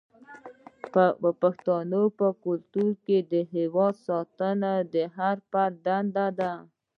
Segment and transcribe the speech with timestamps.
[1.21, 6.53] د پښتنو په کلتور کې د هیواد ساتنه د هر فرد دنده ده.